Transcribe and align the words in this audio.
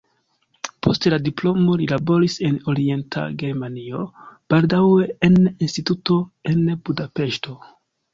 Post 0.85 1.03
la 1.13 1.17
diplomo 1.25 1.75
li 1.81 1.89
laboris 1.91 2.37
en 2.47 2.55
Orienta 2.73 3.25
Germanio, 3.43 3.99
baldaŭe 4.55 5.05
en 5.29 5.37
instituto 5.67 6.17
en 6.53 6.65
Budapeŝto. 6.89 7.55